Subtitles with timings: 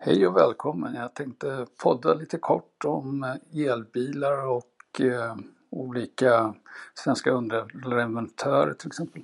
[0.00, 0.94] Hej och välkommen!
[0.94, 5.36] Jag tänkte podda lite kort om eh, elbilar och eh,
[5.70, 6.54] olika
[6.94, 9.22] svenska underleverantörer till exempel.